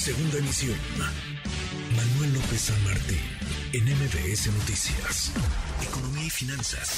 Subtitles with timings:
[0.00, 0.78] Segunda emisión.
[1.94, 3.20] Manuel López San Martín,
[3.74, 5.30] en MBS Noticias.
[5.86, 6.96] Economía y finanzas.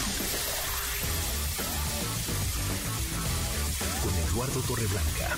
[4.05, 5.35] Con Eduardo Torreblanca.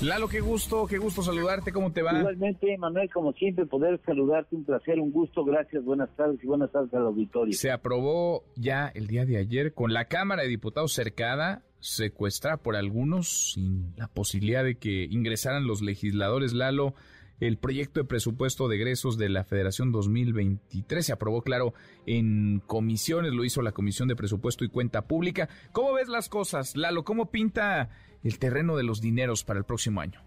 [0.00, 2.16] Lalo, qué gusto, qué gusto saludarte, ¿cómo te va?
[2.16, 6.70] Igualmente, Manuel, como siempre, poder saludarte, un placer, un gusto, gracias, buenas tardes y buenas
[6.70, 7.52] tardes al auditorio.
[7.52, 12.76] Se aprobó ya el día de ayer con la Cámara de Diputados cercada secuestrada por
[12.76, 16.54] algunos sin la posibilidad de que ingresaran los legisladores.
[16.54, 16.94] Lalo,
[17.40, 21.74] el proyecto de presupuesto de egresos de la Federación 2023 se aprobó, claro,
[22.06, 25.48] en comisiones, lo hizo la Comisión de Presupuesto y Cuenta Pública.
[25.72, 27.02] ¿Cómo ves las cosas, Lalo?
[27.02, 27.90] ¿Cómo pinta
[28.22, 30.20] el terreno de los dineros para el próximo año?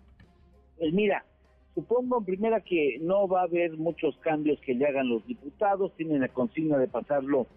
[0.77, 1.25] Pues mira,
[1.73, 5.95] supongo en primera que no va a haber muchos cambios que le hagan los diputados,
[5.95, 7.47] tienen la consigna de pasarlo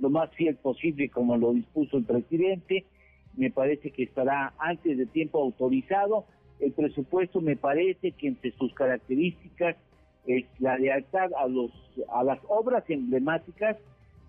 [0.00, 2.84] lo más fiel posible como lo dispuso el presidente
[3.36, 6.24] me parece que estará antes de tiempo autorizado.
[6.58, 9.76] El presupuesto me parece que entre sus características
[10.26, 11.70] es la lealtad a los
[12.12, 13.76] a las obras emblemáticas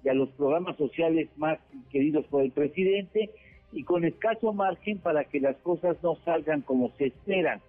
[0.03, 1.59] y a los programas sociales más
[1.91, 3.31] queridos por el presidente
[3.71, 7.61] y con escaso margen para que las cosas no salgan como se esperan.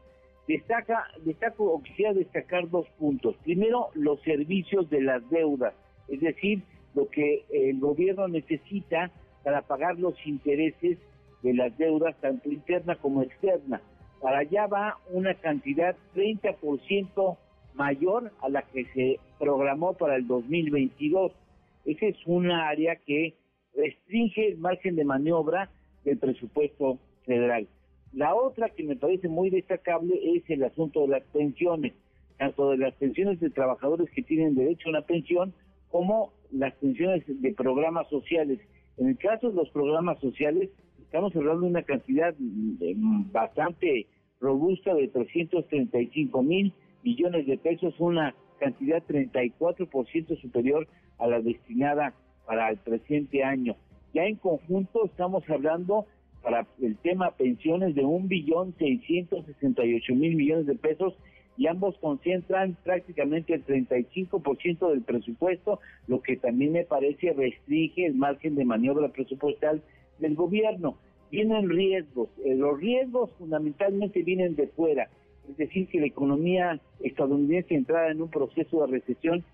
[0.47, 3.37] Destaca, destaco o quisiera destacar dos puntos.
[3.45, 5.75] Primero, los servicios de las deudas,
[6.09, 6.63] es decir,
[6.95, 9.11] lo que el gobierno necesita
[9.45, 10.99] para pagar los intereses
[11.43, 13.81] de las deudas, tanto interna como externa.
[14.21, 17.37] Para allá va una cantidad 30%
[17.75, 21.33] mayor a la que se programó para el 2022.
[21.85, 23.35] Esa es una área que
[23.75, 25.71] restringe el margen de maniobra
[26.05, 27.69] del presupuesto federal.
[28.13, 31.93] La otra que me parece muy destacable es el asunto de las pensiones,
[32.39, 35.53] tanto de las pensiones de trabajadores que tienen derecho a una pensión
[35.91, 38.59] como las pensiones de programas sociales.
[38.97, 40.71] En el caso de los programas sociales,
[41.09, 44.07] estamos hablando de una cantidad mm, bastante
[44.41, 50.87] robusta de 335 mil millones de pesos, una cantidad 34% superior
[51.19, 52.13] a la destinada
[52.47, 53.75] para el presente año.
[54.13, 56.05] Ya en conjunto estamos hablando
[56.43, 61.15] para el tema pensiones de un billón seiscientos sesenta y ocho mil millones de pesos
[61.57, 68.15] y ambos concentran prácticamente el 35% del presupuesto, lo que también me parece restringe el
[68.15, 69.83] margen de maniobra presupuestal
[70.19, 70.97] del gobierno.
[71.31, 75.09] Vienen riesgos, eh, los riesgos fundamentalmente vienen de fuera,
[75.49, 79.45] es decir, que la economía estadounidense entrara en un proceso de recesión,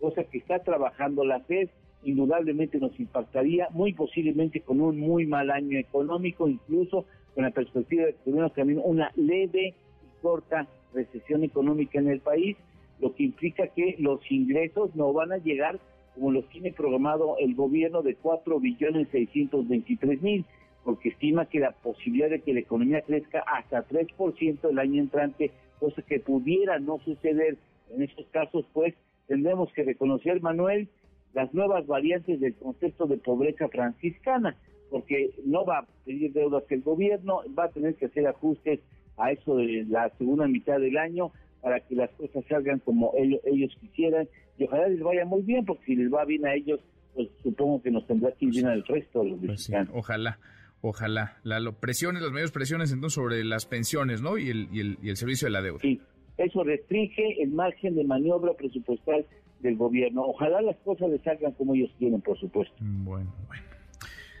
[0.00, 1.68] cosa que está trabajando la FED,
[2.04, 7.04] indudablemente nos impactaría, muy posiblemente con un muy mal año económico, incluso
[7.34, 12.20] con la perspectiva de que tenemos también una leve y corta recesión económica en el
[12.20, 12.56] país,
[13.00, 15.80] lo que implica que los ingresos no van a llegar
[16.14, 20.44] como los tiene programado el gobierno de 4 billones 623 mil,
[20.84, 25.50] porque estima que la posibilidad de que la economía crezca hasta 3% el año entrante,
[25.78, 27.56] cosa que pudiera no suceder
[27.94, 28.94] en estos casos, pues
[29.26, 30.88] tendremos que reconocer, Manuel,
[31.34, 34.56] las nuevas variantes del concepto de pobreza franciscana,
[34.90, 38.80] porque no va a pedir deudas el gobierno, va a tener que hacer ajustes
[39.16, 43.74] a eso de la segunda mitad del año para que las cosas salgan como ellos,
[43.80, 44.28] quisieran
[44.58, 46.80] y ojalá les vaya muy bien, porque si les va bien a ellos,
[47.14, 50.38] pues supongo que nos tendrá que ir bien al resto de los pues ojalá.
[50.84, 51.38] Ojalá.
[51.44, 54.36] La, presiones, las mayores presiones entonces sobre las pensiones, ¿no?
[54.36, 55.78] Y el, y, el, y el servicio de la deuda.
[55.80, 56.00] Sí,
[56.38, 59.24] eso restringe el margen de maniobra presupuestal
[59.60, 60.22] del gobierno.
[60.22, 62.74] Ojalá las cosas les salgan como ellos quieren, por supuesto.
[62.80, 63.62] Bueno, bueno.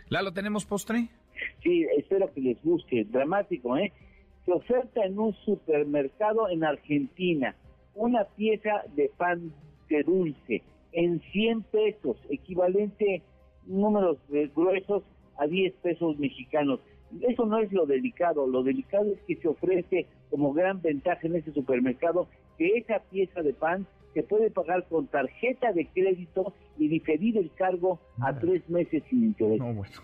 [0.08, 1.08] ¿Lalo, tenemos postre?
[1.62, 3.04] Sí, espero que les guste.
[3.04, 3.92] Dramático, ¿eh?
[4.44, 7.54] Se oferta en un supermercado en Argentina
[7.94, 9.52] una pieza de pan
[9.88, 13.22] de dulce en 100 pesos, equivalente
[13.66, 14.18] números
[14.54, 15.02] gruesos
[15.38, 16.80] a 10 pesos mexicanos.
[17.20, 21.36] Eso no es lo delicado, lo delicado es que se ofrece como gran ventaja en
[21.36, 22.26] ese supermercado
[22.56, 27.50] que esa pieza de pan se puede pagar con tarjeta de crédito y diferir el
[27.52, 29.58] cargo a tres meses sin interés.
[29.58, 29.94] No, bueno,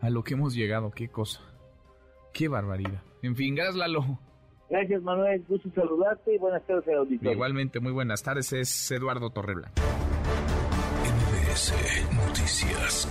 [0.00, 1.40] a lo que hemos llegado, qué cosa,
[2.32, 3.02] qué barbaridad.
[3.22, 4.18] En fin, gracias Lalo.
[4.70, 7.32] Gracias Manuel, gusto saludarte y buenas tardes al auditorio.
[7.32, 9.82] Igualmente, muy buenas tardes, es Eduardo Torreblanca.
[11.04, 11.74] NBS
[12.14, 13.08] Noticias.